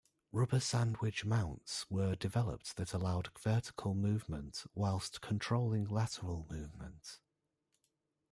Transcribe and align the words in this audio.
Rubber 0.31 0.59
sandwich 0.59 1.25
mounts 1.25 1.85
were 1.91 2.15
developed 2.15 2.75
that 2.77 2.91
allowed 2.91 3.29
vertical 3.39 3.93
movement 3.93 4.65
whilst 4.73 5.21
controlling 5.21 5.85
lateral 5.85 6.47
movement. 6.49 7.19